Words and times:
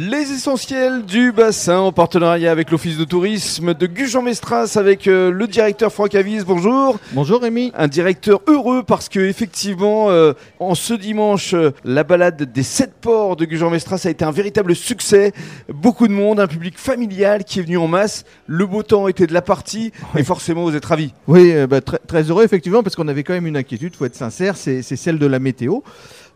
Les 0.00 0.30
essentiels 0.30 1.04
du 1.06 1.32
bassin 1.32 1.80
en 1.80 1.90
partenariat 1.90 2.52
avec 2.52 2.70
l'Office 2.70 2.96
de 2.96 3.02
tourisme 3.02 3.74
de 3.74 3.88
Gujan-Mestras 3.88 4.76
avec 4.76 5.08
euh, 5.08 5.32
le 5.32 5.48
directeur 5.48 5.92
Franck 5.92 6.14
Avis. 6.14 6.44
Bonjour. 6.46 7.00
Bonjour 7.14 7.42
Rémi. 7.42 7.72
Un 7.74 7.88
directeur 7.88 8.40
heureux 8.46 8.84
parce 8.84 9.08
que 9.08 9.18
effectivement, 9.18 10.08
euh, 10.10 10.34
en 10.60 10.76
ce 10.76 10.94
dimanche, 10.94 11.52
euh, 11.52 11.72
la 11.84 12.04
balade 12.04 12.40
des 12.40 12.62
sept 12.62 12.92
ports 13.00 13.34
de 13.34 13.44
Gujan-Mestras 13.44 14.02
a 14.04 14.10
été 14.10 14.24
un 14.24 14.30
véritable 14.30 14.76
succès. 14.76 15.32
Beaucoup 15.68 16.06
de 16.06 16.12
monde, 16.12 16.38
un 16.38 16.46
public 16.46 16.78
familial 16.78 17.42
qui 17.42 17.58
est 17.58 17.62
venu 17.62 17.76
en 17.78 17.88
masse. 17.88 18.24
Le 18.46 18.66
beau 18.66 18.84
temps 18.84 19.08
était 19.08 19.26
de 19.26 19.34
la 19.34 19.42
partie 19.42 19.90
et 20.16 20.22
forcément 20.22 20.62
vous 20.62 20.76
êtes 20.76 20.84
ravis. 20.84 21.12
Oui, 21.26 21.50
euh, 21.52 21.66
bah, 21.66 21.80
très, 21.80 21.98
très 21.98 22.22
heureux 22.22 22.44
effectivement 22.44 22.84
parce 22.84 22.94
qu'on 22.94 23.08
avait 23.08 23.24
quand 23.24 23.34
même 23.34 23.48
une 23.48 23.56
inquiétude, 23.56 23.96
faut 23.96 24.04
être 24.04 24.14
sincère, 24.14 24.56
c'est 24.56 24.82
c'est 24.82 24.94
celle 24.94 25.18
de 25.18 25.26
la 25.26 25.40
météo. 25.40 25.80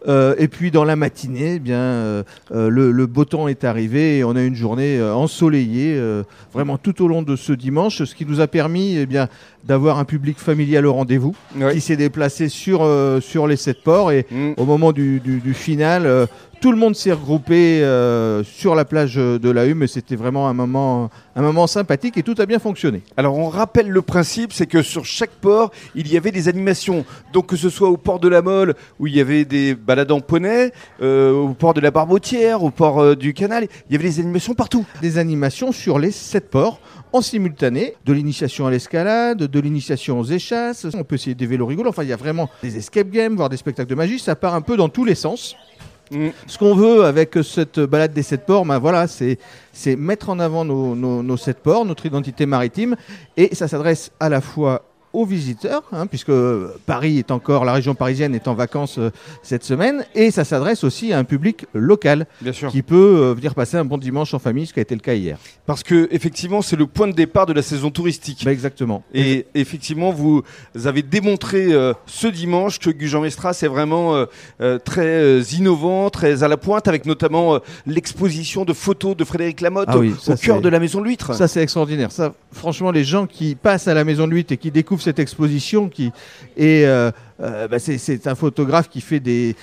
Euh, 0.09 0.35
et 0.39 0.49
puis 0.49 0.71
dans 0.71 0.85
la 0.85 0.97
matinée, 0.97 1.55
eh 1.57 1.59
bien 1.61 1.79
euh, 1.79 2.23
euh, 2.53 2.69
le, 2.69 2.91
le 2.91 3.07
beau 3.07 3.25
temps 3.25 3.47
est 3.49 3.63
arrivé 3.65 4.19
et 4.19 4.25
on 4.25 4.35
a 4.35 4.43
une 4.43 4.57
journée 4.57 4.99
euh, 4.99 5.15
ensoleillée 5.15 6.01
vraiment 6.53 6.77
tout 6.79 7.03
au 7.03 7.09
long 7.09 7.23
de 7.23 7.37
ce 7.37 7.53
dimanche, 7.53 8.03
ce 8.03 8.15
qui 8.15 8.27
nous 8.27 8.41
a 8.41 8.47
permis 8.49 8.97
eh 8.97 9.07
bien 9.07 9.29
d'avoir 9.65 9.99
un 9.99 10.05
public 10.05 10.39
familial 10.39 10.87
au 10.87 10.93
rendez-vous 10.93 11.35
Oui. 11.57 11.75
qui 11.75 11.81
s'est 11.81 11.97
déplacé 11.97 12.49
sur 12.49 12.89
sur 13.21 13.47
les 13.47 13.57
sept 13.57 13.83
ports 13.83 14.11
et 14.13 14.27
Mm. 14.31 14.53
au 14.57 14.65
moment 14.65 14.93
du, 14.93 15.21
du, 15.21 15.39
du 15.41 15.53
final, 15.55 16.07
tout 16.63 16.71
le 16.71 16.79
monde 16.79 16.95
s'est 16.95 17.11
regroupé 17.11 17.83
euh, 17.83 18.45
sur 18.45 18.77
la 18.77 18.85
plage 18.85 19.17
de 19.17 19.51
la 19.51 19.67
Hume 19.67 19.83
et 19.83 19.89
c'était 19.89 20.15
vraiment 20.15 20.49
un 20.49 20.55
moment 20.55 21.11
un 21.35 21.43
moment 21.43 21.67
sympathique 21.67 22.17
et 22.19 22.23
tout 22.23 22.37
a 22.39 22.47
bien 22.47 22.61
fonctionné. 22.61 23.03
Alors 23.17 23.37
on 23.37 23.49
rappelle 23.49 23.89
le 23.89 24.01
principe, 24.01 24.53
c'est 24.53 24.67
que 24.67 24.81
sur 24.81 25.05
chaque 25.05 25.31
port, 25.31 25.73
il 25.97 26.07
y 26.13 26.17
avait 26.17 26.31
des 26.31 26.47
animations. 26.47 27.05
Donc 27.33 27.47
que 27.47 27.57
ce 27.57 27.69
soit 27.69 27.89
au 27.89 27.97
port 27.97 28.21
de 28.21 28.29
la 28.29 28.43
Mole, 28.43 28.75
où 29.01 29.09
il 29.09 29.17
y 29.17 29.21
avait 29.21 29.45
des 29.45 29.75
balades 29.75 30.13
en 30.13 30.21
poney, 30.21 30.71
euh, 31.01 31.33
au 31.33 31.55
port 31.55 31.75
de 31.75 31.81
la 31.81 31.91
Barbotière, 31.91 32.63
au 32.63 32.71
port 32.71 33.01
euh, 33.01 33.17
du 33.17 33.35
Canal, 33.35 33.67
il 33.89 33.93
y 33.93 33.97
avait 33.97 34.09
des 34.09 34.21
animations 34.21 34.55
partout. 34.55 34.87
des 35.01 35.19
animations 35.19 35.73
sur 35.73 35.99
les 35.99 36.13
sept 36.13 36.49
ports 36.49 36.81
en 37.13 37.23
simultané, 37.23 37.95
de 38.07 38.13
l'initiation 38.13 38.67
à 38.67 38.71
l'escalade, 38.71 39.39
de 39.39 39.61
l'initiation 39.61 40.21
aux 40.21 40.25
échasses, 40.25 40.87
on 40.95 41.05
peut 41.05 41.17
essayer 41.17 41.35
des 41.35 41.47
vélos 41.47 41.67
rigolos, 41.67 41.91
enfin 41.91 42.05
il 42.05 42.09
y 42.09 42.13
a 42.13 42.17
vraiment 42.17 42.49
des 42.63 42.79
escape 42.79 43.11
games, 43.11 43.35
voire 43.35 43.51
des 43.51 43.59
spectacles 43.59 43.91
de 43.91 43.95
magie, 43.95 44.19
ça 44.19 44.35
part 44.35 44.55
un 44.55 44.63
peu 44.63 44.77
dans 44.77 44.89
tous 44.89 45.05
les 45.05 45.15
sens. 45.15 45.57
Mm. 46.13 46.29
Ce 46.47 46.59
qu'on 46.59 46.75
veut 46.75 47.05
avec 47.05 47.37
cette 47.43 47.81
balade 47.81 48.13
des 48.13 48.23
sept 48.23 48.47
ports, 48.47 48.65
ben 48.65 48.79
voilà, 48.79 49.07
c'est 49.07 49.39
mettre 49.97 50.29
en 50.29 50.39
avant 50.39 50.65
nos 50.65 51.37
sept 51.37 51.59
ports, 51.59 51.85
notre 51.85 52.07
identité 52.07 52.47
maritime, 52.47 52.97
et 53.37 53.55
ça 53.55 53.69
s'adresse 53.69 54.13
à 54.21 54.29
la 54.29 54.41
fois 54.41 54.83
aux 55.13 55.25
visiteurs, 55.27 55.83
hein, 55.93 56.07
puisque 56.07 56.33
Paris 56.87 57.19
est 57.19 57.31
encore, 57.31 57.65
la 57.65 57.73
région 57.73 57.95
parisienne 57.95 58.35
est 58.35 58.49
en 58.49 58.55
vacances 58.55 58.99
euh, 58.99 59.11
cette 59.43 59.65
semaine, 59.65 60.05
et 60.15 60.31
ça 60.31 60.45
s'adresse 60.45 60.85
aussi 60.85 61.13
à 61.13 61.19
un 61.19 61.25
public 61.25 61.67
local 61.75 62.27
Bien 62.41 62.53
sûr. 62.53 62.71
qui 62.71 62.83
peut 62.83 62.97
euh, 63.23 63.35
venir 63.35 63.55
passer 63.55 63.77
un 63.77 63.85
bon 63.85 63.99
dimanche 63.99 64.33
en 64.35 64.39
famille, 64.39 64.67
ce 64.67 64.73
qui 64.73 64.81
a 64.81 64.83
été 64.83 64.95
le 64.95 65.01
cas 65.01 65.15
hier. 65.15 65.39
Parce 65.67 65.83
que 65.83 66.09
effectivement, 66.11 66.63
c'est 66.63 66.77
le 66.77 66.87
point 66.87 67.09
de 67.09 67.13
départ 67.13 67.47
de 67.47 67.53
la 67.53 67.63
saison 67.63 67.91
touristique. 67.91 68.43
Bah, 68.45 68.53
exactement. 68.53 69.03
Et 69.13 69.47
effectivement, 69.55 70.11
vous 70.13 70.43
avez 70.85 71.03
démontré 71.03 71.73
euh, 71.73 71.93
ce 72.07 72.27
dimanche 72.27 72.79
que 72.79 72.91
Gujan-Mestras 72.91 73.59
est 73.63 73.69
vraiment 73.69 74.25
très 74.85 75.41
innovant, 75.41 76.11
très 76.11 76.43
à 76.43 76.49
la 76.49 76.57
pointe, 76.57 76.89
avec 76.89 77.07
notamment 77.07 77.59
l'exposition 77.87 78.65
de 78.65 78.73
photos 78.73 79.17
de 79.17 79.25
Frédéric 79.25 79.61
Lamotte 79.61 79.89
Ah 79.89 79.99
oui, 79.99 80.15
au- 80.27 80.35
cœur 80.37 80.61
de 80.61 80.69
la 80.69 80.81
Maison 80.81 81.01
de 81.01 81.05
l'Huître. 81.05 81.35
Ça, 81.35 81.49
c'est 81.49 81.63
extraordinaire. 81.63 82.11
Ça, 82.11 82.35
franchement, 82.53 82.91
les 82.91 83.05
gens 83.05 83.27
qui 83.27 83.55
passent 83.55 83.89
à 83.89 83.95
la 83.95 84.05
Maison 84.05 84.27
de 84.27 84.33
Huit 84.33 84.53
et 84.53 84.57
qui 84.57 84.71
découvrent 84.71 85.02
cette 85.03 85.19
exposition, 85.19 85.89
qui 85.89 86.13
et 86.57 86.87
euh, 86.87 87.11
euh, 87.41 87.69
bah, 87.69 87.79
c'est- 87.79 88.27
un 88.27 88.35
photographe 88.35 88.89
qui 88.89 89.01
fait 89.01 89.21
des, 89.21 89.57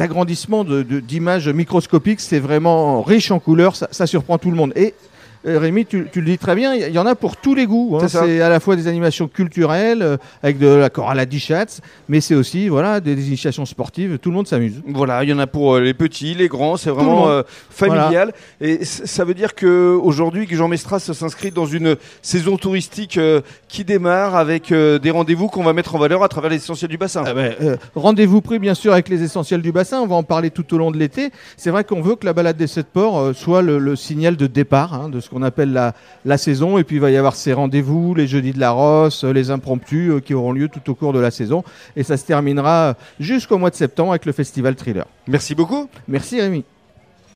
agrandissements 0.00 0.64
d'images 0.64 1.48
microscopiques. 1.48 2.20
C'est 2.20 2.38
vraiment 2.38 3.02
riche 3.02 3.30
en 3.30 3.38
couleurs. 3.40 3.76
Ça, 3.76 3.88
ça 3.90 4.06
surprend 4.06 4.38
tout 4.38 4.50
le 4.50 4.56
monde. 4.56 4.72
Et 4.76 4.94
Rémi, 5.44 5.86
tu, 5.86 6.06
tu 6.12 6.20
le 6.20 6.26
dis 6.26 6.38
très 6.38 6.54
bien, 6.54 6.74
il 6.74 6.92
y 6.92 6.98
en 6.98 7.06
a 7.06 7.14
pour 7.14 7.36
tous 7.36 7.54
les 7.54 7.66
goûts. 7.66 7.98
hein. 8.00 8.08
C'est 8.08 8.40
à 8.40 8.48
la 8.48 8.60
fois 8.60 8.76
des 8.76 8.86
animations 8.88 9.28
culturelles 9.28 10.02
euh, 10.02 10.16
avec 10.42 10.58
de 10.58 10.66
la 10.66 10.90
chorale 10.90 11.18
à 11.20 11.26
Dichatz, 11.26 11.80
mais 12.08 12.20
c'est 12.20 12.34
aussi 12.34 12.68
voilà 12.68 13.00
des, 13.00 13.14
des 13.14 13.28
initiations 13.28 13.64
sportives. 13.66 14.18
Tout 14.18 14.30
le 14.30 14.36
monde 14.36 14.46
s'amuse. 14.48 14.82
Voilà, 14.86 15.22
il 15.24 15.30
y 15.30 15.32
en 15.32 15.38
a 15.38 15.46
pour 15.46 15.76
euh, 15.76 15.80
les 15.80 15.94
petits, 15.94 16.34
les 16.34 16.48
grands, 16.48 16.76
c'est 16.76 16.90
vraiment 16.90 17.28
euh, 17.28 17.42
familial. 17.70 18.32
Et 18.60 18.84
ça 18.84 19.24
veut 19.24 19.34
dire 19.34 19.54
que 19.54 19.96
aujourd'hui, 20.02 20.46
Jean 20.50 20.68
Mestras 20.68 21.00
s'inscrit 21.00 21.50
dans 21.50 21.66
une 21.66 21.96
saison 22.22 22.56
touristique 22.56 23.16
euh, 23.18 23.40
qui 23.68 23.84
démarre 23.84 24.34
avec 24.36 24.72
euh, 24.72 24.98
des 24.98 25.10
rendez-vous 25.10 25.48
qu'on 25.48 25.62
va 25.62 25.72
mettre 25.72 25.94
en 25.94 25.98
valeur 25.98 26.22
à 26.22 26.28
travers 26.28 26.50
l'essentiel 26.50 26.90
du 26.90 26.98
bassin. 26.98 27.22
Ah 27.26 27.34
ben, 27.34 27.54
euh, 27.62 27.76
Rendez-vous 27.94 28.40
pris 28.40 28.58
bien 28.58 28.74
sûr 28.74 28.92
avec 28.92 29.08
les 29.08 29.22
essentiels 29.22 29.62
du 29.62 29.72
bassin, 29.72 30.00
on 30.00 30.06
va 30.06 30.16
en 30.16 30.22
parler 30.22 30.50
tout 30.50 30.74
au 30.74 30.78
long 30.78 30.90
de 30.90 30.96
l'été. 30.98 31.30
C'est 31.56 31.70
vrai 31.70 31.84
qu'on 31.84 32.00
veut 32.00 32.16
que 32.16 32.26
la 32.26 32.32
balade 32.32 32.56
des 32.56 32.66
sept 32.66 32.86
ports 32.88 33.18
euh, 33.18 33.32
soit 33.32 33.62
le, 33.62 33.78
le 33.78 33.96
signal 33.96 34.36
de 34.36 34.46
départ 34.46 34.94
hein, 34.94 35.08
de 35.08 35.20
ce 35.20 35.27
qu'on 35.28 35.42
appelle 35.42 35.72
la, 35.72 35.94
la 36.24 36.38
saison. 36.38 36.78
Et 36.78 36.84
puis 36.84 36.96
il 36.96 37.00
va 37.00 37.10
y 37.10 37.16
avoir 37.16 37.34
ces 37.34 37.52
rendez-vous, 37.52 38.14
les 38.14 38.26
jeudis 38.26 38.52
de 38.52 38.60
la 38.60 38.70
Rosse, 38.70 39.24
euh, 39.24 39.32
les 39.32 39.50
impromptus 39.50 40.10
euh, 40.10 40.20
qui 40.20 40.34
auront 40.34 40.52
lieu 40.52 40.68
tout 40.68 40.90
au 40.90 40.94
cours 40.94 41.12
de 41.12 41.20
la 41.20 41.30
saison. 41.30 41.64
Et 41.96 42.02
ça 42.02 42.16
se 42.16 42.24
terminera 42.24 42.96
jusqu'au 43.20 43.58
mois 43.58 43.70
de 43.70 43.76
septembre 43.76 44.10
avec 44.10 44.26
le 44.26 44.32
festival 44.32 44.74
Thriller. 44.74 45.06
Merci 45.26 45.54
beaucoup. 45.54 45.88
Merci 46.06 46.40
Rémi. 46.40 46.64